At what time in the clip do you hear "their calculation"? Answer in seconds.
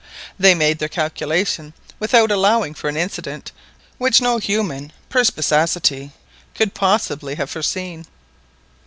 0.79-1.73